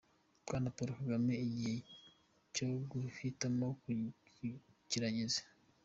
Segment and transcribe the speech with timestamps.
[0.43, 1.75] Bwana Paul Kagame, igihe
[2.55, 3.67] cyo guhitamo
[4.89, 5.41] kirageze.